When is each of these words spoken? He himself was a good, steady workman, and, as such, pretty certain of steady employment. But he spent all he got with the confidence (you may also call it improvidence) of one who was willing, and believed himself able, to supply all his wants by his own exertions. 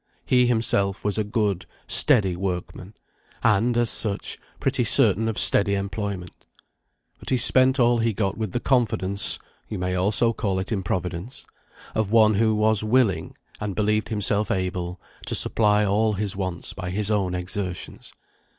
He 0.25 0.47
himself 0.47 1.05
was 1.05 1.19
a 1.19 1.23
good, 1.23 1.67
steady 1.87 2.35
workman, 2.35 2.95
and, 3.43 3.77
as 3.77 3.91
such, 3.91 4.39
pretty 4.59 4.83
certain 4.83 5.27
of 5.27 5.37
steady 5.37 5.75
employment. 5.75 6.43
But 7.19 7.29
he 7.29 7.37
spent 7.37 7.79
all 7.79 7.99
he 7.99 8.11
got 8.11 8.35
with 8.35 8.51
the 8.51 8.59
confidence 8.59 9.37
(you 9.69 9.77
may 9.77 9.93
also 9.93 10.33
call 10.33 10.57
it 10.57 10.71
improvidence) 10.71 11.45
of 11.93 12.09
one 12.09 12.33
who 12.33 12.55
was 12.55 12.83
willing, 12.83 13.35
and 13.59 13.75
believed 13.75 14.09
himself 14.09 14.49
able, 14.49 14.99
to 15.27 15.35
supply 15.35 15.85
all 15.85 16.13
his 16.13 16.35
wants 16.35 16.73
by 16.73 16.89
his 16.89 17.11
own 17.11 17.35
exertions. 17.35 18.11